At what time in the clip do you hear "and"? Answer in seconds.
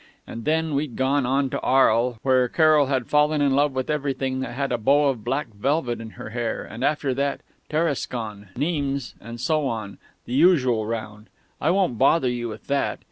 0.25-0.45, 6.63-6.83, 9.21-9.39